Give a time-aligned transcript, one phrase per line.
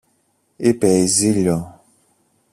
[0.55, 1.81] είπε η Ζήλιω.